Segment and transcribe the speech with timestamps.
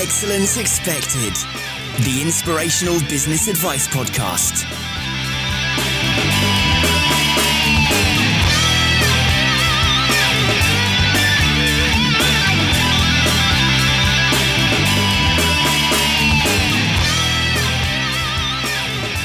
[0.00, 1.34] Excellence Expected,
[2.04, 4.62] the inspirational business advice podcast.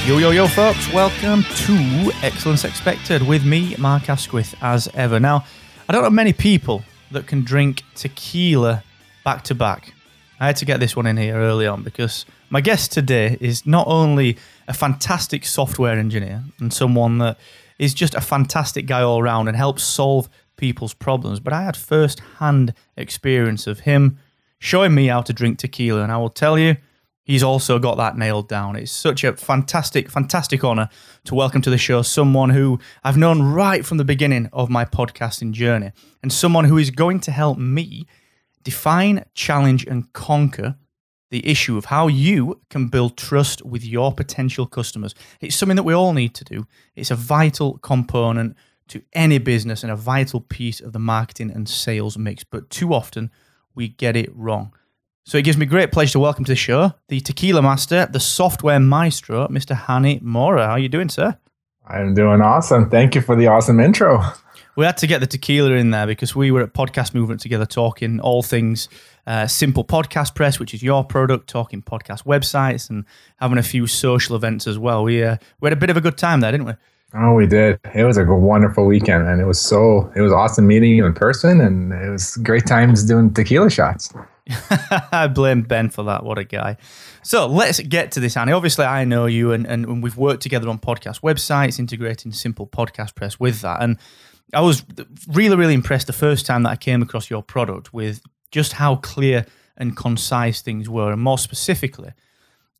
[0.08, 5.20] Yo, yo, yo, folks, welcome to Excellence Expected with me, Mark Asquith, as ever.
[5.20, 5.44] Now,
[5.88, 6.82] I don't know many people
[7.12, 8.82] that can drink tequila
[9.24, 9.94] back to back.
[10.40, 13.66] I had to get this one in here early on because my guest today is
[13.66, 17.38] not only a fantastic software engineer and someone that
[17.78, 21.76] is just a fantastic guy all around and helps solve people's problems, but I had
[21.76, 24.18] first hand experience of him
[24.58, 26.02] showing me how to drink tequila.
[26.02, 26.76] And I will tell you,
[27.22, 28.76] he's also got that nailed down.
[28.76, 30.88] It's such a fantastic, fantastic honor
[31.24, 34.84] to welcome to the show someone who I've known right from the beginning of my
[34.84, 35.92] podcasting journey
[36.22, 38.06] and someone who is going to help me
[38.64, 40.76] define, challenge, and conquer
[41.30, 45.14] the issue of how you can build trust with your potential customers.
[45.40, 46.66] It's something that we all need to do.
[46.94, 48.56] It's a vital component
[48.88, 52.44] to any business and a vital piece of the marketing and sales mix.
[52.44, 53.30] But too often
[53.74, 54.74] we get it wrong.
[55.26, 58.20] So it gives me great pleasure to welcome to the show the tequila master, the
[58.20, 59.74] software maestro, Mr.
[59.74, 60.66] Hani Mourra.
[60.66, 61.36] How are you doing, sir?
[61.86, 62.90] I'm doing awesome.
[62.90, 64.22] Thank you for the awesome intro.
[64.76, 67.64] We had to get the tequila in there because we were at Podcast Movement together
[67.64, 68.88] talking all things
[69.24, 73.04] uh, Simple Podcast Press, which is your product, talking podcast websites and
[73.36, 75.04] having a few social events as well.
[75.04, 76.72] We, uh, we had a bit of a good time there, didn't we?
[77.16, 77.78] Oh, we did.
[77.94, 81.14] It was a wonderful weekend, and it was so it was awesome meeting you in
[81.14, 84.12] person, and it was great times doing tequila shots.
[85.12, 86.24] I blame Ben for that.
[86.24, 86.76] What a guy.
[87.22, 88.54] So let's get to this, Hani.
[88.54, 93.14] Obviously, I know you, and, and we've worked together on podcast websites, integrating Simple Podcast
[93.14, 93.82] Press with that.
[93.82, 93.98] And
[94.52, 94.84] I was
[95.28, 98.20] really, really impressed the first time that I came across your product with
[98.50, 102.12] just how clear and concise things were, and more specifically,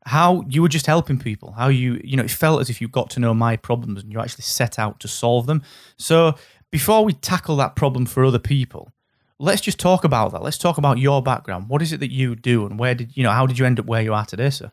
[0.07, 1.53] how you were just helping people.
[1.53, 4.13] How you, you know, it felt as if you got to know my problems and
[4.13, 5.63] you actually set out to solve them.
[5.97, 6.35] So
[6.71, 8.93] before we tackle that problem for other people,
[9.39, 10.43] let's just talk about that.
[10.43, 11.69] Let's talk about your background.
[11.69, 13.31] What is it that you do, and where did you know?
[13.31, 14.73] How did you end up where you are today, sir?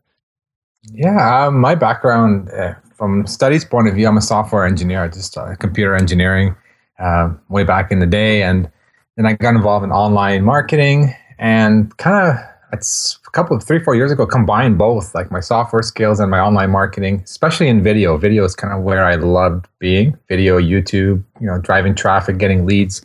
[0.93, 5.03] Yeah, um, my background uh, from studies point of view, I'm a software engineer.
[5.03, 6.55] I just uh, computer engineering
[6.99, 8.69] uh, way back in the day, and
[9.17, 12.37] then I got involved in online marketing and kind of
[12.71, 16.31] it's a couple of three four years ago combined both like my software skills and
[16.31, 20.57] my online marketing especially in video video is kind of where i loved being video
[20.57, 23.01] youtube you know driving traffic getting leads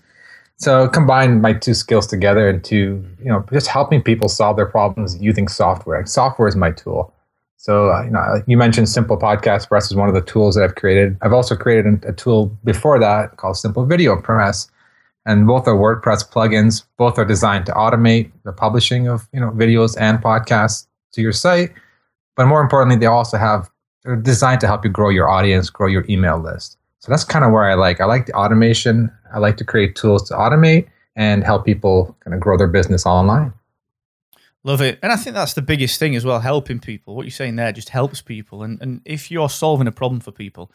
[0.59, 5.21] so combine my two skills together into you know just helping people solve their problems
[5.21, 7.13] using software software is my tool
[7.57, 10.65] so uh, you know you mentioned simple podcast press is one of the tools that
[10.65, 14.71] i've created i've also created a tool before that called simple video press
[15.27, 16.85] and both are WordPress plugins.
[16.97, 21.33] Both are designed to automate the publishing of you know videos and podcasts to your
[21.33, 21.73] site.
[22.37, 23.69] But more importantly, they also have
[24.05, 26.79] they're designed to help you grow your audience, grow your email list.
[27.07, 28.01] So that's kind of where I like.
[28.01, 29.13] I like the automation.
[29.33, 33.07] I like to create tools to automate and help people kind of grow their business
[33.07, 33.53] online.
[34.65, 34.99] Love it.
[35.05, 37.15] And I think that's the biggest thing as well, helping people.
[37.15, 38.65] What you're saying there just helps people.
[38.65, 40.73] And and if you're solving a problem for people,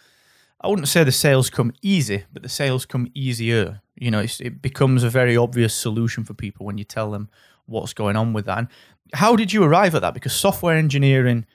[0.62, 3.82] I wouldn't say the sales come easy, but the sales come easier.
[3.96, 7.28] You know, it becomes a very obvious solution for people when you tell them
[7.66, 8.58] what's going on with that.
[8.58, 8.68] And
[9.14, 10.14] how did you arrive at that?
[10.14, 11.46] Because software engineering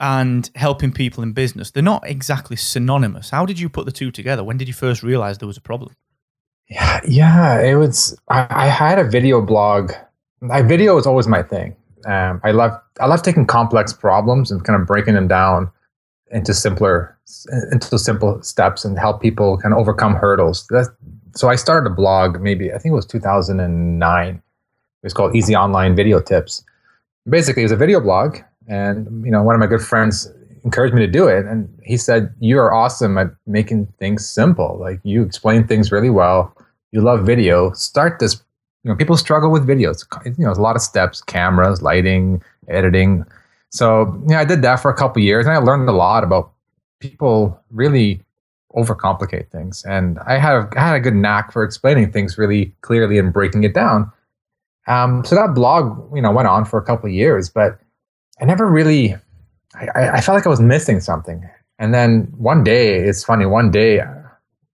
[0.00, 3.30] and helping people in business, they're not exactly synonymous.
[3.30, 4.44] How did you put the two together?
[4.44, 5.94] When did you first realize there was a problem?
[6.68, 8.18] Yeah, yeah, it was.
[8.28, 9.92] I, I had a video blog.
[10.40, 11.74] My video was always my thing.
[12.06, 15.70] Um, I love I love taking complex problems and kind of breaking them down
[16.30, 17.18] into simpler
[17.72, 20.66] into simple steps and help people kind of overcome hurdles.
[20.70, 20.88] That's,
[21.34, 24.34] so I started a blog maybe I think it was 2009.
[24.34, 24.42] It
[25.02, 26.64] was called Easy Online Video Tips.
[27.28, 30.30] Basically, it was a video blog, and you know one of my good friends
[30.64, 34.78] encouraged me to do it, and he said, "You are awesome at making things simple.
[34.78, 36.54] Like you explain things really well.
[36.92, 37.72] You love video.
[37.72, 38.42] Start this.
[38.84, 40.04] You know, people struggle with videos.
[40.24, 43.24] You know, a lot of steps: cameras, lighting, editing."
[43.70, 46.52] So yeah, I did that for a couple years, and I learned a lot about
[47.00, 48.20] people really
[48.74, 49.84] overcomplicate things.
[49.84, 53.74] And I I had a good knack for explaining things really clearly and breaking it
[53.74, 54.12] down.
[54.86, 57.78] Um, so that blog, you know, went on for a couple of years, but
[58.40, 59.16] I never really.
[59.74, 61.48] I, I felt like I was missing something.
[61.78, 63.46] And then one day, it's funny.
[63.46, 64.00] One day,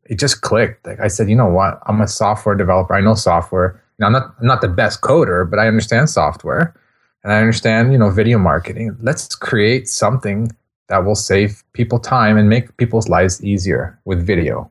[0.04, 0.86] it just clicked.
[0.86, 1.80] Like I said, you know what?
[1.86, 2.94] I'm a software developer.
[2.94, 3.80] I know software.
[3.98, 6.74] Now, I'm not I'm not the best coder, but I understand software
[7.22, 8.96] and I understand, you know, video marketing.
[9.00, 10.52] Let's create something
[10.88, 14.70] that will save people time and make people's lives easier with video.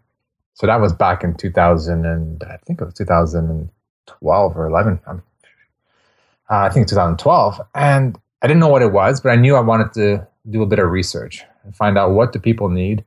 [0.53, 4.99] So that was back in 2000 and I think it was 2012 or 11.
[5.07, 5.19] Uh,
[6.47, 9.93] I think 2012, and I didn't know what it was, but I knew I wanted
[9.93, 13.05] to do a bit of research and find out what do people need.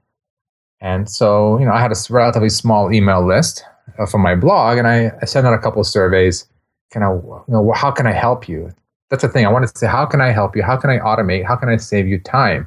[0.80, 3.62] And so, you know, I had a relatively small email list
[3.98, 6.48] uh, from my blog, and I, I sent out a couple of surveys.
[6.90, 8.72] Kind of, you know, how can I help you?
[9.10, 9.44] That's the thing.
[9.44, 10.62] I wanted to say, how can I help you?
[10.62, 11.44] How can I automate?
[11.44, 12.66] How can I save you time?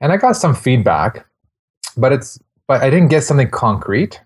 [0.00, 1.26] And I got some feedback,
[1.96, 4.20] but it's, but I didn't get something concrete.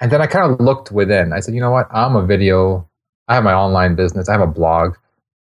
[0.00, 1.32] And then I kind of looked within.
[1.32, 1.88] I said, you know what?
[1.92, 2.88] I'm a video.
[3.26, 4.28] I have my online business.
[4.28, 4.94] I have a blog.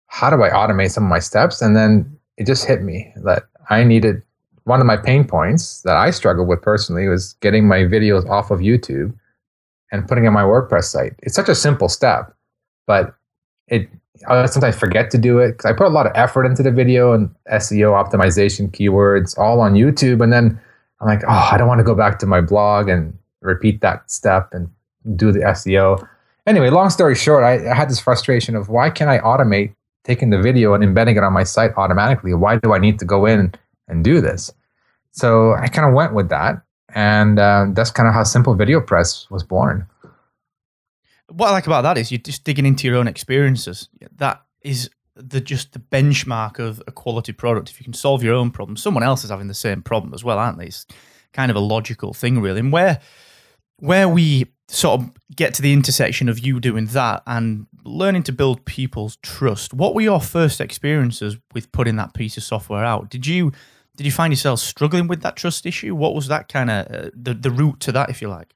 [0.10, 1.62] How do I automate some of my steps?
[1.62, 4.22] And then it just hit me that I needed
[4.66, 8.52] one of my pain points that I struggled with personally was getting my videos off
[8.52, 9.14] of YouTube
[9.92, 11.14] and putting on my WordPress site.
[11.24, 12.36] It's such a simple step,
[12.86, 13.16] but
[13.68, 13.90] it
[14.28, 16.72] I sometimes forget to do it because I put a lot of effort into the
[16.72, 20.60] video and SEO optimization keywords all on YouTube, and then
[21.00, 24.10] I'm like, oh, I don't want to go back to my blog and repeat that
[24.12, 24.70] step and
[25.16, 26.06] do the SEO.
[26.46, 29.74] Anyway, long story short, I, I had this frustration of why can't I automate
[30.04, 32.34] taking the video and embedding it on my site automatically?
[32.34, 33.54] Why do I need to go in
[33.88, 34.51] and do this?
[35.12, 36.62] So I kind of went with that,
[36.94, 39.88] and uh, that's kind of how Simple Video Press was born.
[41.30, 43.90] What I like about that is you're just digging into your own experiences.
[44.16, 47.69] That is the just the benchmark of a quality product.
[47.69, 50.24] If you can solve your own problem, someone else is having the same problem as
[50.24, 50.68] well, aren't they?
[50.68, 50.86] It's
[51.34, 52.60] kind of a logical thing, really.
[52.60, 53.00] And where
[53.78, 58.31] where we sort of get to the intersection of you doing that and learning to
[58.31, 63.10] build people's trust, what were your first experiences with putting that piece of software out?
[63.10, 63.51] Did you
[63.98, 65.94] did you find yourself struggling with that trust issue?
[65.94, 68.54] What was that kind of uh, the the route to that, if you like?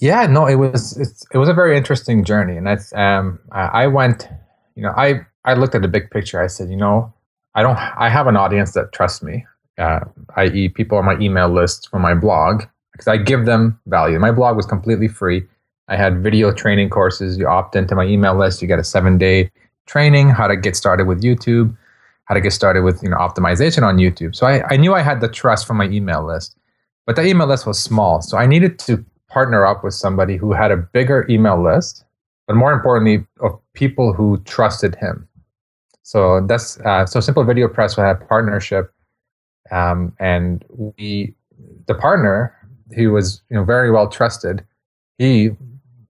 [0.00, 0.96] Yeah, no, it was
[1.32, 4.28] it was a very interesting journey, and that's um, I went,
[4.76, 6.40] you know, I I looked at the big picture.
[6.42, 7.12] I said, you know,
[7.54, 9.46] I don't, I have an audience that trusts me,
[9.78, 10.00] uh,
[10.36, 14.18] i.e., people on my email list from my blog, because I give them value.
[14.18, 15.44] My blog was completely free.
[15.88, 17.36] I had video training courses.
[17.36, 19.50] You opt into my email list, you get a seven day
[19.86, 21.76] training, how to get started with YouTube
[22.24, 24.34] how to get started with you know optimization on YouTube.
[24.34, 26.56] So I, I knew I had the trust from my email list,
[27.06, 28.22] but the email list was small.
[28.22, 32.04] So I needed to partner up with somebody who had a bigger email list,
[32.46, 35.28] but more importantly, of people who trusted him.
[36.02, 38.92] So that's uh, so Simple Video Press had a partnership,
[39.70, 41.34] um, and we
[41.86, 42.56] the partner
[42.94, 44.64] who was you know very well trusted.
[45.18, 45.50] He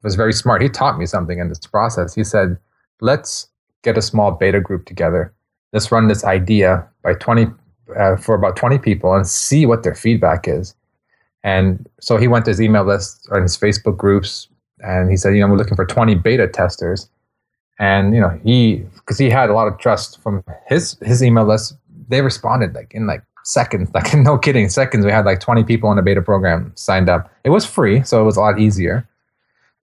[0.02, 0.62] was very smart.
[0.62, 2.14] He taught me something in this process.
[2.14, 2.56] He said,
[3.00, 3.48] "Let's
[3.82, 5.34] get a small beta group together
[5.74, 7.48] let's run this idea by 20
[7.98, 10.74] uh, for about 20 people and see what their feedback is.
[11.42, 14.48] And so he went to his email list or his Facebook groups
[14.78, 17.10] and he said, you know, we're looking for 20 beta testers.
[17.78, 21.44] And, you know, he, because he had a lot of trust from his, his email
[21.44, 21.74] list,
[22.08, 25.04] they responded like in like seconds, like no kidding, seconds.
[25.04, 27.30] We had like 20 people in the beta program signed up.
[27.44, 29.08] It was free, so it was a lot easier.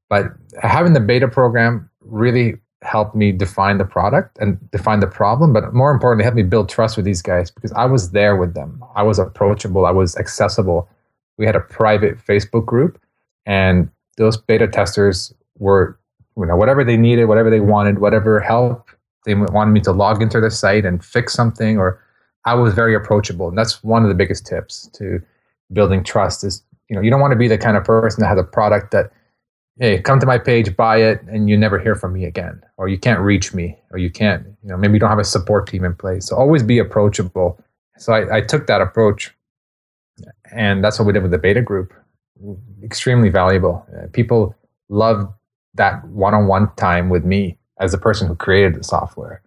[0.09, 0.25] But
[0.61, 5.73] having the beta program really helped me define the product and define the problem, but
[5.73, 8.83] more importantly, helped me build trust with these guys because I was there with them.
[8.95, 10.89] I was approachable, I was accessible.
[11.37, 12.99] We had a private Facebook group,
[13.45, 15.97] and those beta testers were,
[16.37, 18.89] you know, whatever they needed, whatever they wanted, whatever help
[19.25, 22.03] they wanted me to log into the site and fix something, or
[22.45, 23.47] I was very approachable.
[23.47, 25.21] And that's one of the biggest tips to
[25.73, 28.27] building trust is, you know, you don't want to be the kind of person that
[28.27, 29.11] has a product that
[29.81, 32.87] hey, come to my page, buy it, and you never hear from me again, or
[32.87, 35.65] you can't reach me, or you can't, you know, maybe you don't have a support
[35.67, 36.27] team in place.
[36.27, 37.59] So always be approachable.
[37.97, 39.33] So I, I took that approach,
[40.51, 41.93] and that's what we did with the beta group.
[42.83, 43.85] Extremely valuable.
[43.97, 44.55] Uh, people
[44.89, 45.33] love
[45.73, 49.41] that one-on-one time with me as the person who created the software.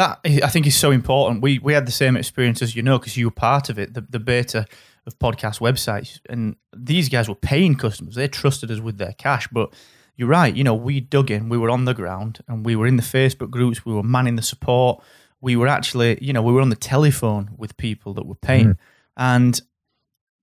[0.00, 1.42] That I think is so important.
[1.42, 3.92] We we had the same experience as you know because you were part of it.
[3.94, 4.66] The the beta
[5.06, 6.20] of podcast websites.
[6.28, 8.14] And these guys were paying customers.
[8.14, 9.48] They trusted us with their cash.
[9.48, 9.72] But
[10.16, 12.86] you're right, you know, we dug in, we were on the ground and we were
[12.86, 15.02] in the Facebook groups, we were manning the support.
[15.40, 18.74] We were actually, you know, we were on the telephone with people that were paying.
[18.74, 18.78] Mm.
[19.16, 19.60] And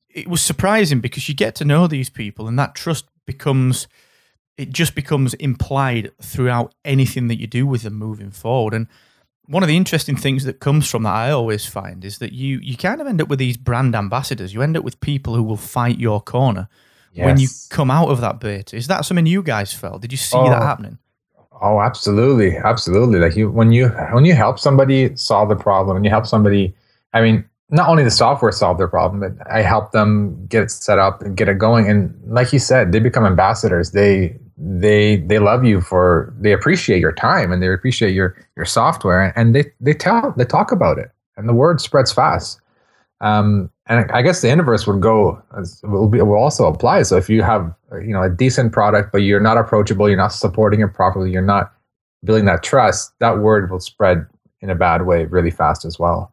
[0.10, 3.88] it was surprising because you get to know these people and that trust becomes
[4.58, 8.74] it just becomes implied throughout anything that you do with them moving forward.
[8.74, 8.88] And
[9.48, 12.60] one of the interesting things that comes from that I always find is that you
[12.62, 14.54] you kind of end up with these brand ambassadors.
[14.54, 16.68] You end up with people who will fight your corner
[17.14, 17.26] yes.
[17.26, 18.76] when you come out of that beta.
[18.76, 20.02] Is that something you guys felt?
[20.02, 21.00] Did you see oh, that happening?
[21.62, 23.20] Oh, absolutely, absolutely.
[23.20, 26.76] Like you, when you when you help somebody solve the problem, and you help somebody,
[27.14, 30.72] I mean, not only the software solve their problem, but I help them get it
[30.72, 31.90] set up and get it going.
[31.90, 33.92] And like you said, they become ambassadors.
[33.92, 38.66] They they they love you for they appreciate your time and they appreciate your your
[38.66, 42.60] software and they they tell they talk about it and the word spreads fast
[43.22, 45.42] um, and I guess the inverse would go
[45.84, 47.04] will be will also apply.
[47.04, 50.34] So if you have you know a decent product but you're not approachable, you're not
[50.34, 51.74] supporting it properly, you're not
[52.24, 54.26] building that trust, that word will spread
[54.62, 56.32] in a bad way really fast as well.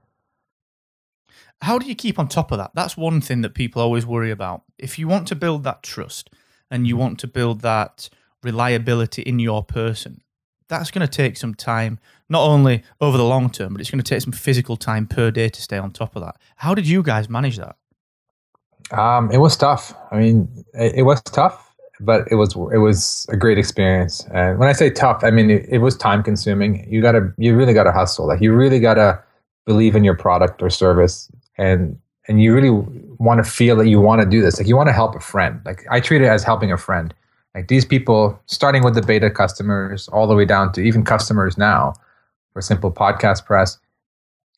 [1.63, 2.73] How do you keep on top of that?
[2.75, 4.63] That's one thing that people always worry about.
[4.79, 6.31] If you want to build that trust
[6.71, 8.09] and you want to build that
[8.43, 10.21] reliability in your person,
[10.69, 14.03] that's going to take some time, not only over the long term, but it's going
[14.03, 16.37] to take some physical time per day to stay on top of that.
[16.57, 17.77] How did you guys manage that?
[18.91, 19.95] Um, it was tough.
[20.11, 24.27] I mean, it, it, was tough, but it was it was a great experience.
[24.33, 26.87] And when I say tough, I mean it, it was time consuming.
[26.91, 28.27] You gotta, you really gotta hustle.
[28.27, 29.23] Like you really gotta
[29.65, 32.71] believe in your product or service, and and you really
[33.19, 34.59] want to feel that you want to do this.
[34.59, 35.61] Like you want to help a friend.
[35.65, 37.15] Like I treat it as helping a friend.
[37.55, 41.57] Like these people, starting with the beta customers, all the way down to even customers
[41.57, 41.95] now
[42.53, 43.79] for Simple Podcast Press.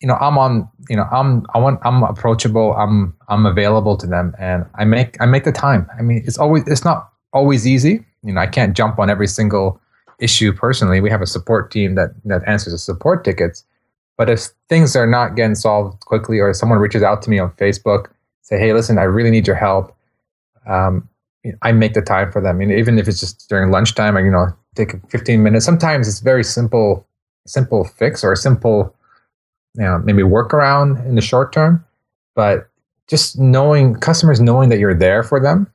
[0.00, 0.68] You know, I'm on.
[0.88, 2.74] You know, I'm I want I'm approachable.
[2.74, 5.88] I'm I'm available to them, and I make I make the time.
[5.98, 8.04] I mean, it's always it's not always easy.
[8.22, 9.80] You know, I can't jump on every single
[10.18, 11.00] issue personally.
[11.00, 13.64] We have a support team that that answers the support tickets.
[14.16, 17.50] But if things are not getting solved quickly, or someone reaches out to me on
[17.52, 18.06] Facebook,
[18.42, 19.94] say, "Hey, listen, I really need your help,"
[20.66, 21.08] um,
[21.62, 22.62] I make the time for them.
[22.62, 25.64] Even if it's just during lunchtime, I you know take 15 minutes.
[25.64, 27.06] Sometimes it's very simple,
[27.46, 28.94] simple fix or a simple,
[29.74, 31.84] you know, maybe workaround in the short term.
[32.34, 32.68] But
[33.08, 35.72] just knowing customers knowing that you're there for them,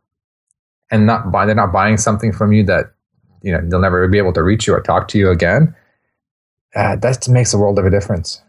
[0.92, 2.94] and not buy they're not buying something from you that
[3.42, 5.76] you know they'll never be able to reach you or talk to you again.
[6.76, 8.42] Uh, that makes a world of a difference.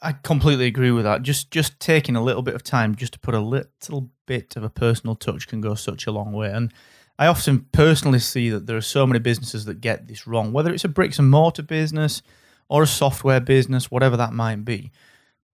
[0.00, 1.22] I completely agree with that.
[1.22, 4.62] Just just taking a little bit of time just to put a little bit of
[4.62, 6.50] a personal touch can go such a long way.
[6.50, 6.72] And
[7.18, 10.72] I often personally see that there are so many businesses that get this wrong, whether
[10.72, 12.22] it's a bricks and mortar business
[12.68, 14.92] or a software business, whatever that might be.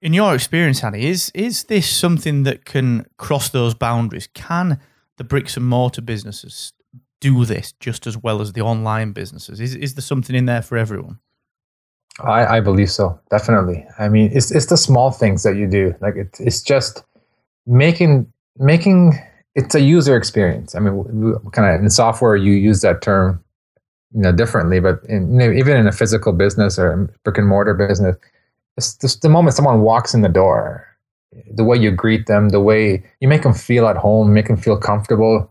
[0.00, 4.28] In your experience, Hani, is is this something that can cross those boundaries?
[4.28, 4.78] Can
[5.16, 6.72] the bricks and mortar businesses
[7.20, 9.60] do this just as well as the online businesses?
[9.60, 11.18] Is is there something in there for everyone?
[12.20, 13.86] I, I believe so, definitely.
[13.98, 15.94] I mean, it's it's the small things that you do.
[16.00, 17.04] Like it, it's just
[17.66, 19.18] making making
[19.54, 20.74] it's a user experience.
[20.74, 23.42] I mean, kind of in software, you use that term,
[24.14, 24.80] you know, differently.
[24.80, 28.16] But in, even in a physical business or brick and mortar business,
[28.76, 30.86] it's just the moment someone walks in the door,
[31.52, 34.56] the way you greet them, the way you make them feel at home, make them
[34.56, 35.50] feel comfortable.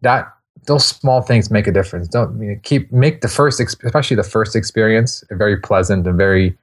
[0.00, 0.32] That
[0.68, 2.06] those small things make a difference.
[2.06, 6.16] Don't you know, keep make the first, especially the first experience, a very pleasant and
[6.16, 6.56] very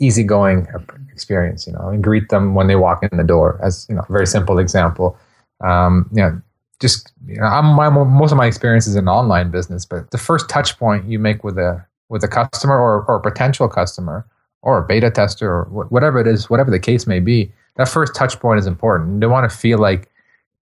[0.00, 0.68] easygoing
[1.10, 1.66] experience.
[1.66, 3.58] You know, and greet them when they walk in the door.
[3.62, 5.16] As you know, a very simple example.
[5.64, 6.40] Um, you know,
[6.80, 10.18] just you know, I'm my, most of my experience is in online business, but the
[10.18, 14.26] first touch point you make with a with a customer or or a potential customer
[14.60, 18.14] or a beta tester or whatever it is, whatever the case may be, that first
[18.14, 19.20] touch point is important.
[19.20, 20.10] They want to feel like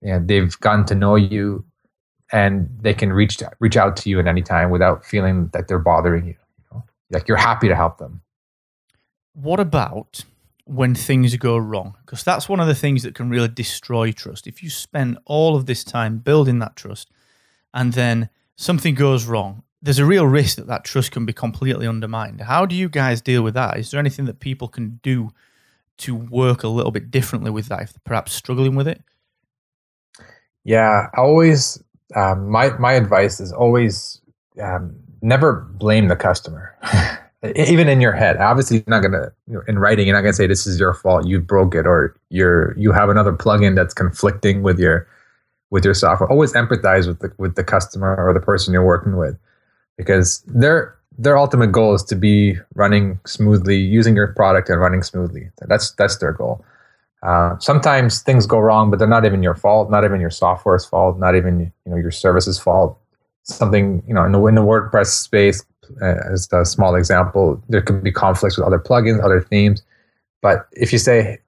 [0.03, 1.65] you know, they've gotten to know you
[2.33, 5.79] and they can reach reach out to you at any time without feeling that they're
[5.79, 6.35] bothering you.
[6.59, 6.85] you know?
[7.11, 8.23] Like you're happy to help them.
[9.35, 10.25] What about
[10.65, 11.95] when things go wrong?
[12.05, 14.47] Because that's one of the things that can really destroy trust.
[14.47, 17.11] If you spend all of this time building that trust
[17.73, 21.87] and then something goes wrong, there's a real risk that that trust can be completely
[21.87, 22.41] undermined.
[22.41, 23.79] How do you guys deal with that?
[23.79, 25.31] Is there anything that people can do
[25.99, 29.03] to work a little bit differently with that if they're perhaps struggling with it?
[30.65, 31.81] Yeah, I always
[32.15, 34.21] um, my my advice is always
[34.63, 36.75] um, never blame the customer.
[37.55, 40.07] Even in your head, obviously, you're not gonna you know, in writing.
[40.07, 41.27] You're not gonna say this is your fault.
[41.27, 45.07] You broke it, or you're you have another plugin that's conflicting with your
[45.71, 46.31] with your software.
[46.31, 49.39] Always empathize with the with the customer or the person you're working with,
[49.97, 55.03] because their their ultimate goal is to be running smoothly, using your product and running
[55.03, 55.51] smoothly.
[55.69, 56.65] That's that's their goal.
[57.23, 60.85] Uh, sometimes things go wrong, but they're not even your fault, not even your software's
[60.85, 62.99] fault, not even you know your service's fault.
[63.45, 65.65] Something you know in the, in the WordPress space,
[66.03, 69.83] uh, as a small example, there could be conflicts with other plugins, other themes.
[70.43, 71.39] But if you say,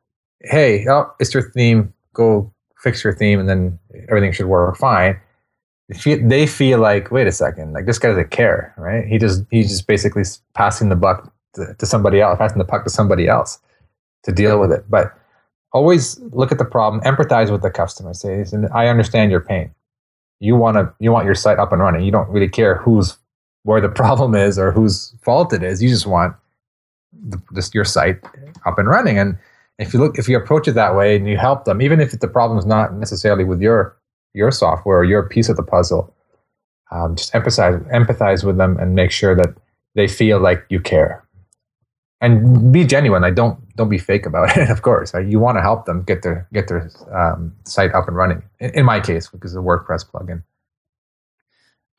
[0.40, 1.92] "Hey, oh, it's your theme.
[2.14, 5.20] Go fix your theme, and then everything should work fine,"
[5.88, 9.06] they feel like, "Wait a second, like this guy doesn't care, right?
[9.06, 12.84] He just he's just basically passing the buck to, to somebody else, passing the puck
[12.84, 13.58] to somebody else
[14.24, 15.17] to deal with it." But
[15.72, 18.14] always look at the problem, empathize with the customer.
[18.14, 18.44] Say,
[18.74, 19.70] I understand your pain.
[20.40, 22.04] You want to, you want your site up and running.
[22.04, 23.16] You don't really care who's
[23.64, 25.82] where the problem is or whose fault it is.
[25.82, 26.34] You just want
[27.12, 28.20] the, just your site
[28.64, 29.18] up and running.
[29.18, 29.36] And
[29.78, 32.18] if you look, if you approach it that way and you help them, even if
[32.18, 33.96] the problem is not necessarily with your
[34.34, 36.14] your software or your piece of the puzzle,
[36.90, 39.54] um, just empathize empathize with them and make sure that
[39.94, 41.24] they feel like you care
[42.20, 43.24] and be genuine.
[43.24, 44.70] I don't don't be fake about it.
[44.70, 48.16] Of course, you want to help them get their get their um, site up and
[48.16, 48.42] running.
[48.60, 50.42] In, in my case, because the WordPress plugin.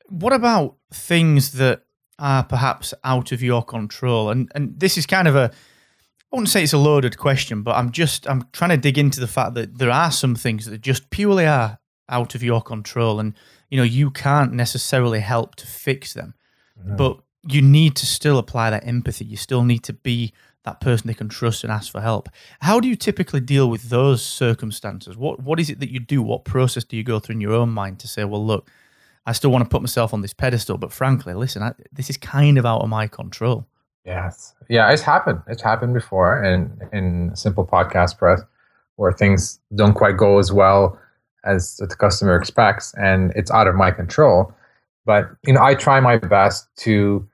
[0.08, 1.82] What about things that
[2.18, 4.30] are perhaps out of your control?
[4.30, 5.50] And and this is kind of a
[6.32, 9.18] I wouldn't say it's a loaded question, but I'm just I'm trying to dig into
[9.18, 13.18] the fact that there are some things that just purely are out of your control,
[13.18, 13.34] and
[13.68, 16.34] you know you can't necessarily help to fix them,
[16.78, 16.96] mm-hmm.
[16.96, 19.24] but you need to still apply that empathy.
[19.24, 20.32] You still need to be
[20.64, 22.28] that person they can trust and ask for help.
[22.60, 25.16] How do you typically deal with those circumstances?
[25.16, 26.22] What what is it that you do?
[26.22, 28.70] What process do you go through in your own mind to say, well, look,
[29.26, 32.16] I still want to put myself on this pedestal, but frankly, listen, I, this is
[32.16, 33.66] kind of out of my control.
[34.04, 35.40] Yes, yeah, it's happened.
[35.46, 38.42] It's happened before, in in simple podcast press,
[38.96, 40.98] where things don't quite go as well
[41.44, 44.54] as the customer expects, and it's out of my control.
[45.06, 47.26] But you know, I try my best to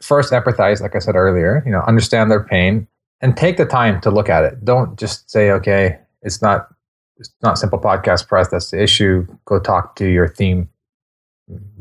[0.00, 2.86] first empathize, like I said earlier, you know, understand their pain
[3.20, 4.64] and take the time to look at it.
[4.64, 6.68] Don't just say, okay, it's not
[7.16, 8.48] it's not simple podcast press.
[8.48, 9.26] That's the issue.
[9.44, 10.68] Go talk to your theme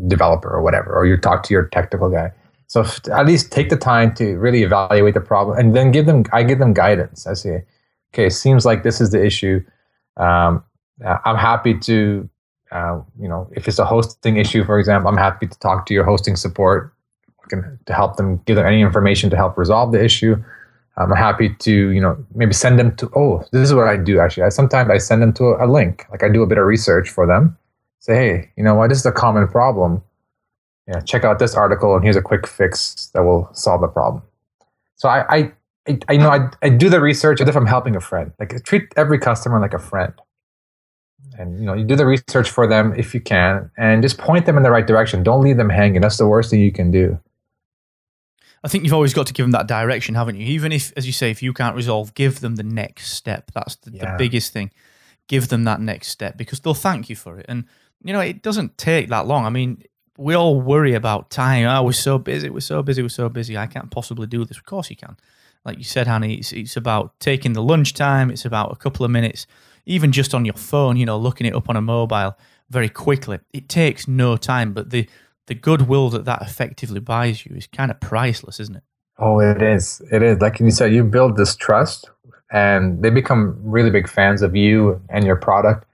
[0.07, 2.31] developer or whatever, or you talk to your technical guy.
[2.67, 6.23] So at least take the time to really evaluate the problem, and then give them.
[6.31, 7.27] I give them guidance.
[7.27, 7.65] I say,
[8.13, 9.63] okay, seems like this is the issue.
[10.17, 10.63] Um,
[11.25, 12.29] I'm happy to,
[12.71, 15.93] uh, you know, if it's a hosting issue, for example, I'm happy to talk to
[15.93, 16.92] your hosting support
[17.49, 20.35] can to help them give them any information to help resolve the issue.
[20.95, 24.19] I'm happy to, you know, maybe send them to, oh, this is what I do
[24.19, 24.43] actually.
[24.43, 26.05] I sometimes I send them to a, link.
[26.11, 27.57] Like I do a bit of research for them.
[27.99, 30.03] Say, hey, you know what, this is a common problem.
[30.87, 34.21] Yeah, check out this article and here's a quick fix that will solve the problem.
[34.95, 35.51] So I I,
[35.87, 38.31] I, I know I, I do the research as if I'm helping a friend.
[38.39, 40.13] Like treat every customer like a friend
[41.37, 44.45] and you know you do the research for them if you can and just point
[44.45, 46.91] them in the right direction don't leave them hanging that's the worst thing you can
[46.91, 47.19] do
[48.63, 50.45] I think you've always got to give them that direction, haven't you?
[50.47, 53.51] Even if, as you say, if you can't resolve, give them the next step.
[53.53, 54.11] That's the, yeah.
[54.11, 54.71] the biggest thing.
[55.27, 57.45] Give them that next step because they'll thank you for it.
[57.49, 57.65] And,
[58.03, 59.45] you know, it doesn't take that long.
[59.45, 59.83] I mean,
[60.17, 61.65] we all worry about time.
[61.65, 62.49] Oh, we're so busy.
[62.49, 63.01] We're so busy.
[63.01, 63.57] We're so busy.
[63.57, 64.57] I can't possibly do this.
[64.57, 65.17] Of course you can.
[65.65, 68.29] Like you said, Hani, it's, it's about taking the lunch time.
[68.29, 69.47] It's about a couple of minutes,
[69.85, 72.37] even just on your phone, you know, looking it up on a mobile
[72.69, 73.39] very quickly.
[73.53, 75.07] It takes no time, but the
[75.47, 78.83] the goodwill that that effectively buys you is kind of priceless, isn't it?
[79.19, 80.01] Oh, it is.
[80.11, 80.39] It is.
[80.39, 82.09] Like you said, you build this trust,
[82.51, 85.85] and they become really big fans of you and your product,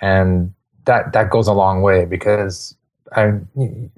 [0.00, 0.52] and
[0.86, 2.74] that that goes a long way because
[3.16, 3.90] I, in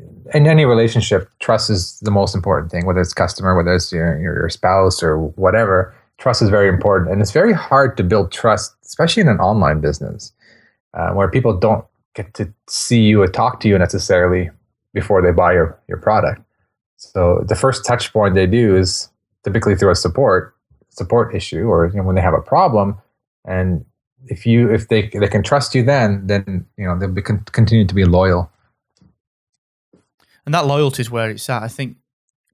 [0.47, 2.87] any relationship, trust is the most important thing.
[2.87, 7.23] Whether it's customer, whether it's your your spouse or whatever, trust is very important, and
[7.23, 10.33] it's very hard to build trust, especially in an online business,
[10.95, 14.51] uh, where people don't get to see you or talk to you necessarily
[14.97, 16.41] before they buy your, your product.
[16.97, 19.11] So the first touch point they do is
[19.45, 20.55] typically through a support
[20.89, 22.97] support issue or you know, when they have a problem.
[23.45, 23.85] And
[24.25, 27.45] if you if they they can trust you, then then you know they'll be con-
[27.53, 28.51] continue to be loyal.
[30.47, 31.63] And that loyalty is where it's at.
[31.63, 31.99] I think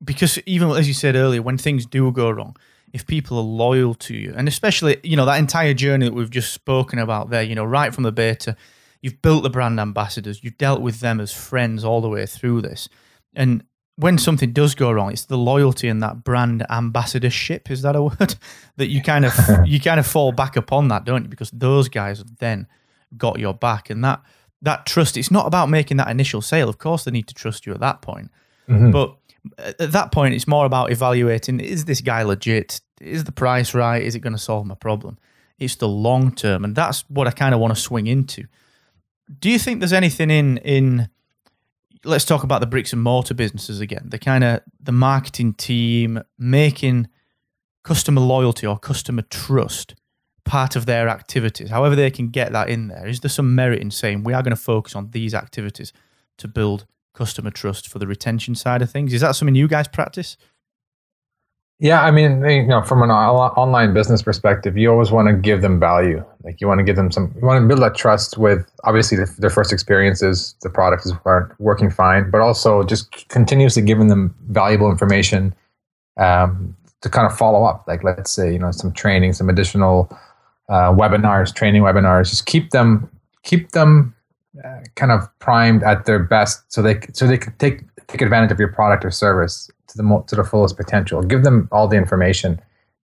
[0.05, 2.57] because even as you said earlier, when things do go wrong,
[2.93, 6.37] if people are loyal to you, and especially you know that entire journey that we've
[6.39, 8.57] just spoken about there, you know, right from the beta
[9.03, 10.43] You've built the brand ambassadors.
[10.45, 12.89] You've dealt with them as friends all the way through this.
[13.35, 13.65] And
[13.97, 17.71] when something does go wrong, it's the loyalty and that brand ambassadorship.
[17.71, 18.37] Is that a word
[18.77, 19.35] that you kind of
[19.67, 21.29] you kind of fall back upon that, don't you?
[21.29, 22.69] Because those guys have then
[23.17, 24.23] got your back, and that
[24.63, 25.17] that trust.
[25.17, 26.69] It's not about making that initial sale.
[26.69, 28.31] Of course, they need to trust you at that point,
[28.69, 28.93] mm-hmm.
[28.93, 29.17] but
[29.59, 32.81] at that point, it's more about evaluating: is this guy legit?
[33.01, 34.01] Is the price right?
[34.01, 35.19] Is it going to solve my problem?
[35.59, 38.47] It's the long term, and that's what I kind of want to swing into
[39.39, 41.09] do you think there's anything in in
[42.05, 46.21] let's talk about the bricks and mortar businesses again the kind of the marketing team
[46.39, 47.09] making
[47.85, 49.95] customer loyalty or customer trust
[50.45, 51.71] part of their activities?
[51.71, 54.43] However they can get that in there is there some merit in saying we are
[54.43, 55.93] going to focus on these activities
[56.39, 59.13] to build customer trust for the retention side of things?
[59.13, 60.37] Is that something you guys practice
[61.83, 65.63] yeah, I mean, you know, from an online business perspective, you always want to give
[65.63, 66.25] them value.
[66.45, 69.19] Like you want to give them some, you want to build that trust with obviously
[69.19, 71.13] the, their first experiences, the product is
[71.59, 75.53] working fine, but also just continuously giving them valuable information
[76.19, 77.83] um, to kind of follow up.
[77.89, 80.09] Like let's say, you know, some training, some additional
[80.69, 82.31] uh, webinars, training webinars.
[82.31, 83.11] Just keep them,
[83.43, 84.15] keep them
[84.65, 88.53] uh, kind of primed at their best, so they so they can take take advantage
[88.53, 91.23] of your product or service to the to the fullest potential.
[91.23, 92.61] Give them all the information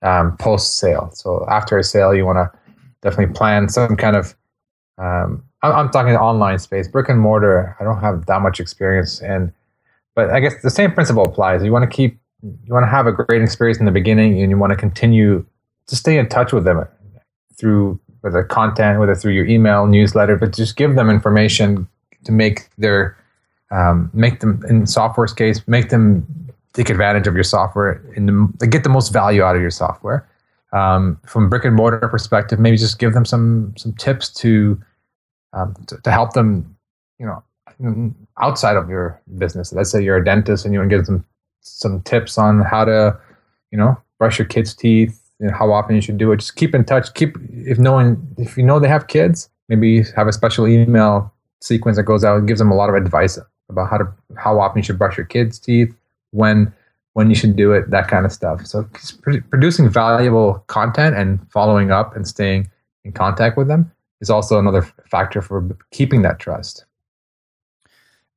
[0.01, 1.09] um, post sale.
[1.13, 2.59] So after a sale, you want to
[3.01, 4.35] definitely plan some kind of.
[4.97, 7.75] Um, I'm, I'm talking online space, brick and mortar.
[7.79, 9.51] I don't have that much experience, and
[10.15, 11.63] but I guess the same principle applies.
[11.63, 14.49] You want to keep, you want to have a great experience in the beginning, and
[14.49, 15.45] you want to continue
[15.87, 16.85] to stay in touch with them
[17.57, 21.87] through whether content, whether through your email newsletter, but just give them information
[22.25, 23.15] to make their
[23.71, 26.25] Um, make them in software's case, make them
[26.73, 30.29] take advantage of your software and get the most value out of your software.
[30.71, 34.79] Um, from brick and mortar perspective, maybe just give them some some tips to,
[35.53, 36.77] um, to, to help them,
[37.17, 37.43] you know,
[38.39, 39.73] outside of your business.
[39.73, 41.25] Let's say you're a dentist and you want to give them
[41.61, 43.17] some tips on how to,
[43.71, 46.37] you know, brush your kids' teeth and how often you should do it.
[46.37, 47.13] Just keep in touch.
[47.15, 51.33] Keep if no one if you know they have kids, maybe have a special email
[51.61, 54.59] sequence that goes out and gives them a lot of advice about how to how
[54.59, 55.93] often you should brush your kids' teeth,
[56.31, 56.73] when
[57.13, 58.65] when you should do it, that kind of stuff.
[58.65, 58.87] So
[59.49, 62.69] producing valuable content and following up and staying
[63.03, 66.85] in contact with them is also another factor for keeping that trust.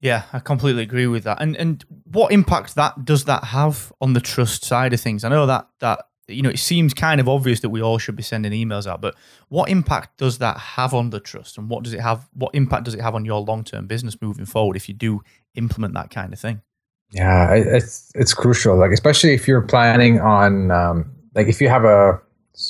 [0.01, 1.41] Yeah, I completely agree with that.
[1.41, 5.23] And and what impact that does that have on the trust side of things?
[5.23, 8.17] I know that that you know it seems kind of obvious that we all should
[8.17, 9.15] be sending emails out, but
[9.49, 12.29] what impact does that have on the trust, and what does it have?
[12.33, 15.23] What impact does it have on your long term business moving forward if you do
[15.55, 16.63] implement that kind of thing?
[17.13, 18.77] Yeah, it's it's crucial.
[18.77, 22.19] Like especially if you're planning on um, like if you have a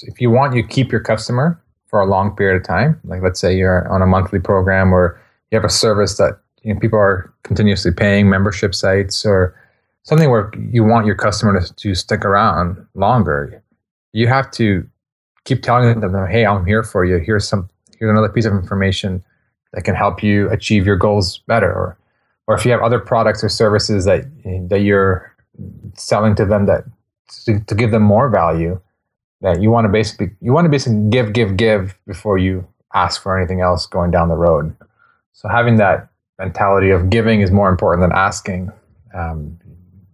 [0.02, 3.00] if you want you keep your customer for a long period of time.
[3.04, 6.74] Like let's say you're on a monthly program or you have a service that you
[6.74, 9.54] know, people are continuously paying membership sites or
[10.02, 13.62] something where you want your customer to, to stick around longer.
[14.12, 14.88] You have to
[15.44, 17.18] keep telling them, "Hey, I'm here for you.
[17.18, 19.22] Here's some here's another piece of information
[19.72, 21.96] that can help you achieve your goals better." Or
[22.52, 24.24] or if you have other products or services that
[24.68, 25.34] that you're
[25.96, 26.84] selling to them that
[27.44, 28.78] to, to give them more value
[29.40, 33.22] that you want to basically you want to basically give give give before you ask
[33.22, 34.76] for anything else going down the road.
[35.32, 38.70] So having that mentality of giving is more important than asking.
[39.14, 39.58] Um,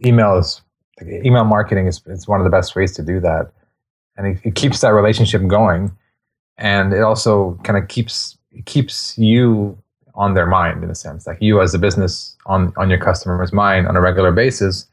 [0.04, 0.62] email is
[1.02, 3.50] email marketing is, one of the best ways to do that.
[4.16, 5.96] And it, it keeps that relationship going.
[6.56, 9.78] And it also kind of keeps keeps you
[10.18, 13.52] on their mind in a sense, like you as a business on on your customer's
[13.52, 14.86] mind on a regular basis,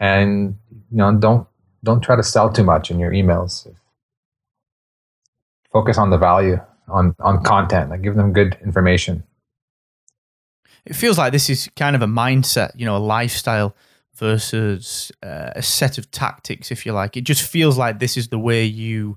[0.00, 0.58] and
[0.90, 1.46] you know don't
[1.84, 3.66] don't try to sell too much in your emails.
[5.72, 9.22] Focus on the value on on content, like give them good information.
[10.84, 13.74] It feels like this is kind of a mindset, you know, a lifestyle
[14.14, 17.16] versus uh, a set of tactics, if you like.
[17.16, 19.16] It just feels like this is the way you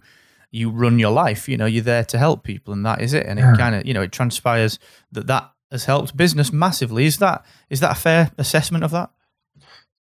[0.52, 1.48] you run your life.
[1.48, 3.26] You know, you're there to help people, and that is it.
[3.26, 3.54] And yeah.
[3.54, 4.80] it kind of, you know, it transpires
[5.12, 7.06] that that has helped business massively.
[7.06, 9.12] Is that is that a fair assessment of that?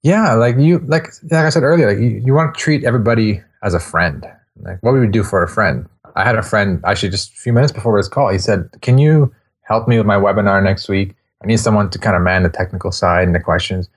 [0.02, 3.42] Yeah, like you, like like I said earlier, like you, you want to treat everybody
[3.62, 4.26] as a friend.
[4.60, 5.88] Like what we would do for a friend.
[6.16, 8.28] I had a friend actually just a few minutes before this call.
[8.30, 11.14] He said, "Can you help me with my webinar next week?
[11.42, 13.88] I need someone to kind of man the technical side and the questions."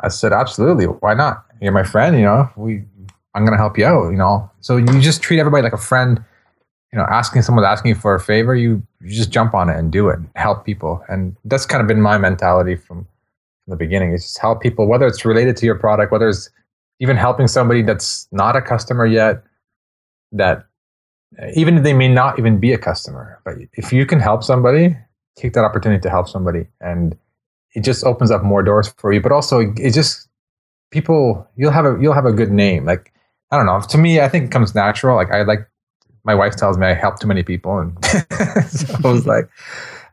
[0.00, 0.86] I said, "Absolutely.
[0.86, 1.44] Why not?
[1.60, 2.16] You're my friend.
[2.16, 2.84] You know, we
[3.34, 4.50] I'm gonna help you out, you know.
[4.60, 6.22] So you just treat everybody like a friend.
[6.92, 9.76] You know, asking someone asking you for a favor, you, you just jump on it
[9.76, 12.98] and do it, help people, and that's kind of been my mentality from
[13.64, 14.12] from the beginning.
[14.12, 16.50] Is just help people, whether it's related to your product, whether it's
[17.00, 19.42] even helping somebody that's not a customer yet,
[20.30, 20.66] that
[21.38, 24.44] eh, even if they may not even be a customer, but if you can help
[24.44, 24.96] somebody,
[25.36, 27.18] take that opportunity to help somebody, and
[27.74, 29.20] it just opens up more doors for you.
[29.20, 30.28] But also, it just
[30.92, 32.84] people you'll have a you'll have a good name.
[32.84, 33.12] Like
[33.54, 33.80] I don't know.
[33.80, 35.14] To me, I think it comes natural.
[35.14, 35.68] Like I like
[36.24, 38.04] my wife tells me I help too many people, and
[38.68, 39.48] so I was like,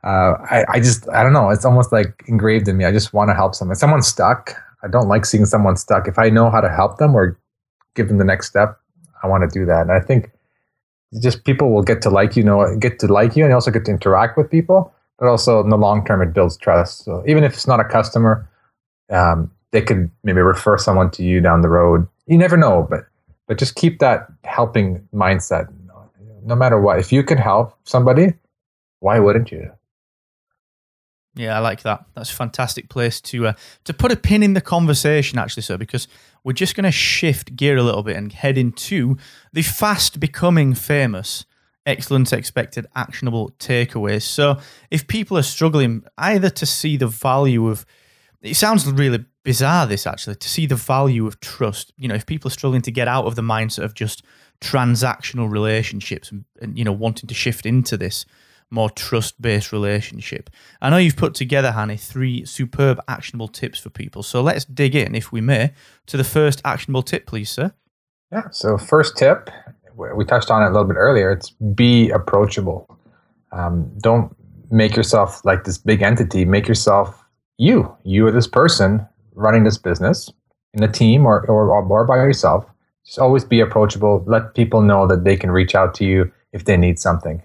[0.03, 1.49] uh, I, I just I don't know.
[1.49, 2.85] It's almost like engraved in me.
[2.85, 3.73] I just want to help someone.
[3.73, 4.55] If someone's stuck.
[4.83, 6.07] I don't like seeing someone stuck.
[6.07, 7.39] If I know how to help them or
[7.95, 8.79] give them the next step,
[9.23, 9.81] I want to do that.
[9.81, 10.31] And I think
[11.21, 13.85] just people will get to like you, know, get to like you, and also get
[13.85, 14.93] to interact with people.
[15.19, 17.05] But also in the long term, it builds trust.
[17.05, 18.49] So even if it's not a customer,
[19.11, 22.07] um, they could maybe refer someone to you down the road.
[22.25, 23.05] You never know, but
[23.51, 25.67] but just keep that helping mindset
[26.45, 28.33] no matter what if you can help somebody
[29.01, 29.69] why wouldn't you
[31.33, 32.03] yeah, I like that.
[32.13, 33.53] That's a fantastic place to uh,
[33.85, 36.09] to put a pin in the conversation, actually, sir, because
[36.43, 39.15] we're just going to shift gear a little bit and head into
[39.53, 41.45] the fast becoming famous
[41.85, 44.23] Excellence Expected actionable takeaways.
[44.23, 44.59] So,
[44.89, 47.85] if people are struggling either to see the value of,
[48.41, 51.93] it sounds really bizarre this actually to see the value of trust.
[51.97, 54.23] You know if people are struggling to get out of the mindset of just
[54.59, 58.25] transactional relationships and, and you know wanting to shift into this
[58.69, 60.49] more trust based relationship.
[60.81, 64.23] I know you've put together Hani three superb actionable tips for people.
[64.23, 65.73] So let's dig in if we may
[66.05, 67.73] to the first actionable tip please sir.
[68.31, 69.49] Yeah so first tip
[69.95, 72.97] we touched on it a little bit earlier it's be approachable.
[73.51, 74.35] Um, don't
[74.71, 76.45] make yourself like this big entity.
[76.45, 77.20] Make yourself
[77.61, 80.31] you you are this person running this business
[80.73, 82.65] in a team or, or, or by yourself,
[83.05, 84.23] just always be approachable.
[84.25, 87.43] Let people know that they can reach out to you if they need something.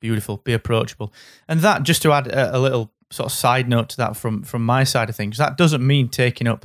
[0.00, 0.36] Beautiful.
[0.38, 1.12] Be approachable.
[1.48, 4.42] And that, just to add a, a little sort of side note to that from
[4.44, 5.38] from my side of things.
[5.38, 6.64] That doesn't mean taking up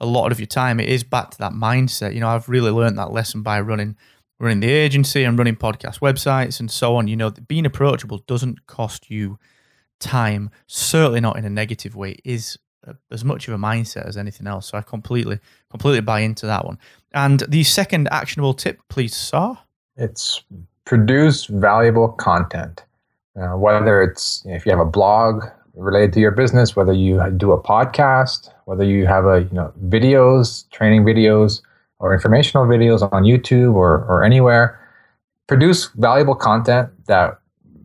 [0.00, 0.78] a lot of your time.
[0.78, 2.14] It is back to that mindset.
[2.14, 3.96] You know, I've really learned that lesson by running
[4.38, 7.08] running the agency and running podcast websites and so on.
[7.08, 9.38] You know, being approachable doesn't cost you
[10.00, 10.50] time.
[10.66, 12.16] Certainly not in a negative way.
[12.24, 12.58] is
[13.10, 14.66] as much of a mindset as anything else.
[14.66, 15.38] So I completely
[15.70, 16.78] completely buy into that one.
[17.12, 19.56] And the second actionable tip, please, sir.
[19.96, 20.42] It's
[20.84, 22.84] produce valuable content.
[23.36, 26.92] Uh, whether it's you know, if you have a blog related to your business, whether
[26.92, 31.62] you do a podcast, whether you have a you know videos, training videos,
[31.98, 34.78] or informational videos on YouTube or or anywhere,
[35.46, 37.38] produce valuable content that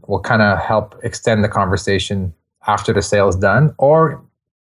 [0.09, 2.33] will kind of help extend the conversation
[2.67, 4.21] after the sale is done, or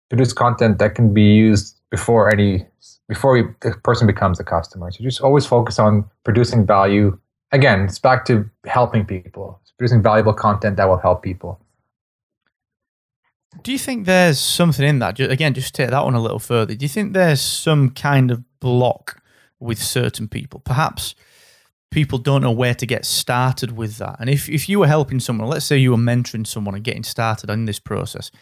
[0.09, 2.65] produce content that can be used before any
[3.09, 4.91] before we, the person becomes a customer.
[4.91, 7.19] So just always focus on producing value.
[7.53, 9.59] Again, it's back to helping people.
[9.63, 11.61] It's producing valuable content that will help people.
[13.63, 15.21] Do you think there's something in that?
[15.21, 16.75] Again, just take that one a little further.
[16.75, 19.23] Do you think there's some kind of block
[19.61, 20.61] with certain people?
[20.61, 21.15] Perhaps
[21.95, 24.17] people don't know where to get started with that.
[24.19, 27.05] And if, if you were helping someone, let's say you were mentoring someone and getting
[27.05, 28.33] started in this process,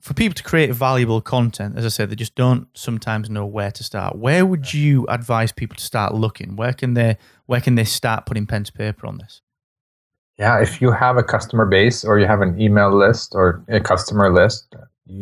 [0.00, 3.70] for people to create valuable content, as I said, they just don't sometimes know where
[3.70, 4.16] to start.
[4.16, 6.56] Where would you advise people to start looking?
[6.56, 7.16] Where can they
[7.46, 9.40] where can they start putting pen to paper on this?
[10.36, 13.80] Yeah, if you have a customer base or you have an email list or a
[13.80, 14.74] customer list,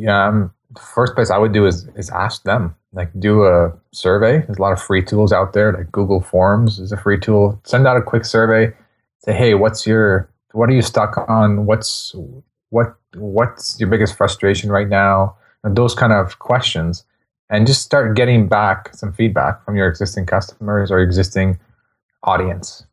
[0.08, 2.74] um, the first place I would do is is ask them.
[2.96, 4.38] Like do a survey.
[4.38, 5.72] There's a lot of free tools out there.
[5.72, 7.60] Like Google Forms is a free tool.
[7.64, 8.74] Send out a quick survey.
[9.18, 11.66] Say, hey, what's your what are you stuck on?
[11.66, 12.14] What's
[12.70, 17.04] what what's your biggest frustration right now and those kind of questions
[17.50, 21.58] and just start getting back some feedback from your existing customers or existing
[22.22, 22.84] audience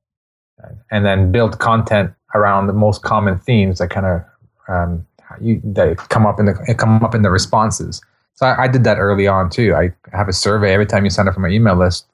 [0.91, 4.21] and then build content around the most common themes that kind of
[4.67, 5.05] um,
[5.41, 8.01] you that come up in the come up in the responses
[8.35, 11.09] so I, I, did that early on too i have a survey every time you
[11.09, 12.07] sign up for my email list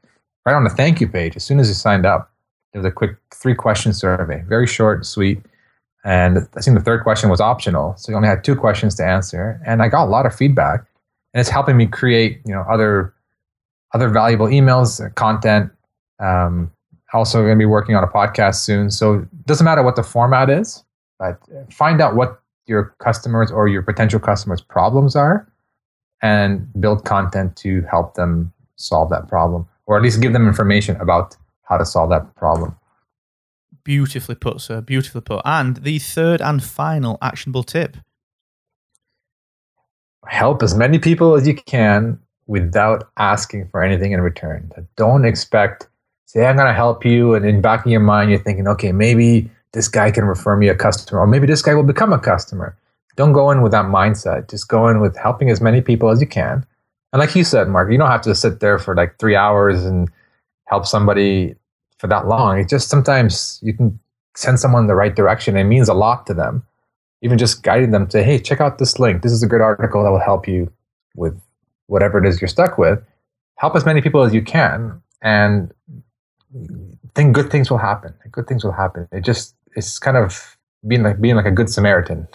[0.46, 2.32] right on the thank you page as soon as you signed up
[2.74, 5.42] there's a quick three question survey very short and sweet
[6.04, 7.96] and I think the third question was optional.
[7.98, 9.62] So you only had two questions to answer.
[9.66, 10.86] And I got a lot of feedback.
[11.34, 13.14] And it's helping me create, you know, other
[13.94, 15.72] other valuable emails, uh, content.
[16.20, 16.72] Um,
[17.12, 18.92] also going to be working on a podcast soon.
[18.92, 20.84] So it doesn't matter what the format is,
[21.18, 21.40] but
[21.72, 25.52] find out what your customers or your potential customers' problems are
[26.22, 30.96] and build content to help them solve that problem or at least give them information
[30.98, 32.76] about how to solve that problem.
[33.84, 34.82] Beautifully put, sir.
[34.82, 35.42] Beautifully put.
[35.46, 37.98] And the third and final actionable tip
[40.28, 44.72] help as many people as you can without asking for anything in return.
[44.96, 45.88] Don't expect,
[46.26, 47.34] say, I'm going to help you.
[47.34, 50.68] And in back of your mind, you're thinking, okay, maybe this guy can refer me
[50.68, 52.76] a customer, or maybe this guy will become a customer.
[53.20, 54.50] Don't go in with that mindset.
[54.50, 56.66] Just go in with helping as many people as you can.
[57.12, 59.84] And like you said, Mark, you don't have to sit there for like three hours
[59.84, 60.10] and
[60.68, 61.56] help somebody
[61.98, 62.58] for that long.
[62.60, 64.00] It just sometimes you can
[64.38, 65.58] send someone in the right direction.
[65.58, 66.64] It means a lot to them.
[67.22, 69.22] Even just guiding them to, hey, check out this link.
[69.22, 70.72] This is a good article that will help you
[71.14, 71.38] with
[71.88, 73.04] whatever it is you're stuck with.
[73.58, 75.74] Help as many people as you can, and
[77.16, 78.14] think good things will happen.
[78.32, 79.10] Good things will happen.
[79.12, 80.56] It just it's kind of
[80.88, 82.30] being like being like a good Samaritan.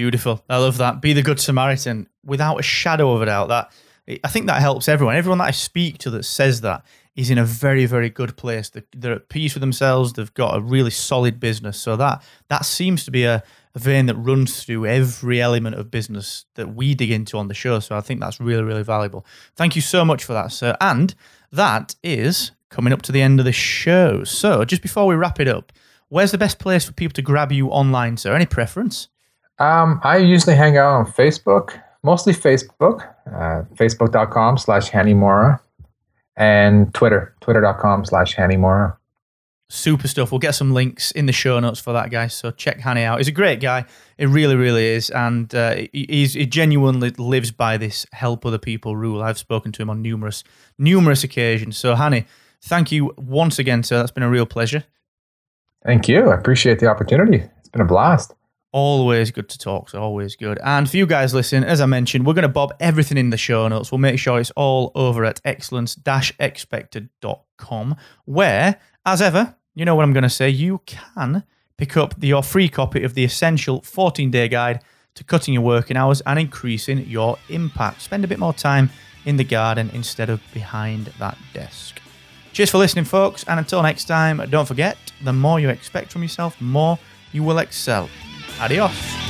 [0.00, 0.42] Beautiful.
[0.48, 1.02] I love that.
[1.02, 3.48] Be the good Samaritan without a shadow of a doubt.
[3.48, 3.70] That
[4.24, 5.14] I think that helps everyone.
[5.14, 6.86] Everyone that I speak to that says that
[7.16, 8.70] is in a very, very good place.
[8.70, 10.14] They're, at peace with themselves.
[10.14, 11.78] They've got a really solid business.
[11.78, 13.42] So that that seems to be a,
[13.74, 17.54] a vein that runs through every element of business that we dig into on the
[17.54, 17.78] show.
[17.78, 19.26] So I think that's really, really valuable.
[19.54, 20.78] Thank you so much for that, sir.
[20.80, 21.14] And
[21.52, 24.24] that is coming up to the end of the show.
[24.24, 25.74] So just before we wrap it up,
[26.08, 28.34] where's the best place for people to grab you online, sir?
[28.34, 29.09] Any preference?
[29.60, 35.60] Um, I usually hang out on Facebook, mostly Facebook, uh, facebook.com slash Hani Mourra
[36.36, 38.96] and Twitter, twitter.com slash Hani Mourra.
[39.68, 40.32] Super stuff.
[40.32, 42.34] We'll get some links in the show notes for that, guys.
[42.34, 43.18] So check Hani out.
[43.18, 43.84] He's a great guy.
[44.18, 45.10] It really, really is.
[45.10, 49.22] And uh, he's, he genuinely lives by this help other people rule.
[49.22, 50.42] I've spoken to him on numerous,
[50.78, 51.76] numerous occasions.
[51.76, 52.24] So, Hani,
[52.62, 53.98] thank you once again, sir.
[53.98, 54.84] That's been a real pleasure.
[55.84, 56.30] Thank you.
[56.30, 57.44] I appreciate the opportunity.
[57.58, 58.34] It's been a blast.
[58.72, 59.90] Always good to talk.
[59.90, 60.60] So always good.
[60.62, 63.36] And for you guys listening, as I mentioned, we're going to bob everything in the
[63.36, 63.90] show notes.
[63.90, 70.12] We'll make sure it's all over at excellence-expected.com, where, as ever, you know what I'm
[70.12, 71.42] going to say, you can
[71.76, 75.96] pick up the, your free copy of the essential 14-day guide to cutting your working
[75.96, 78.02] hours and increasing your impact.
[78.02, 78.90] Spend a bit more time
[79.24, 82.00] in the garden instead of behind that desk.
[82.52, 83.42] Cheers for listening, folks.
[83.44, 87.00] And until next time, don't forget, the more you expect from yourself, the more
[87.32, 88.08] you will excel.
[88.60, 89.29] Adiós.